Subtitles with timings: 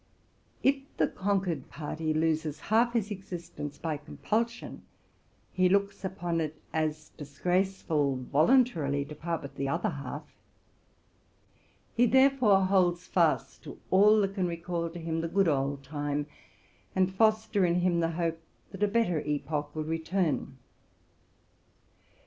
[0.63, 4.81] If the conquered party loses half his existence by compulsion,
[5.53, 10.25] he looks upon it as disgraceful voluntarily to part with the other half.
[11.95, 16.25] He therefore holds fast to all that can recall to him the good old time,
[16.95, 18.41] and foster in him the hope
[18.71, 20.57] that a better epoch will return.